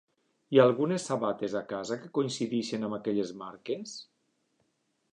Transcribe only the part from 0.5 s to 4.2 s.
Hi ha algunes sabates a la casa que coincideixin amb aquelles marques?